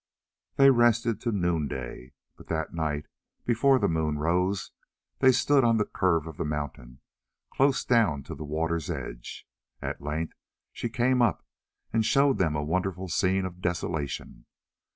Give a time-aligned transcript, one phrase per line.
[0.55, 3.05] They rested till noonday; but that night,
[3.45, 4.71] before the moon rose,
[5.19, 7.01] they stood on the curve of the mountain,
[7.51, 9.47] close down to the water's edge.
[9.79, 10.33] At length
[10.73, 11.45] she came up,
[11.93, 14.47] and showed them a wonderful scene of desolation.